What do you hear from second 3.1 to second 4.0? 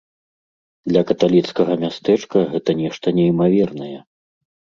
неймавернае.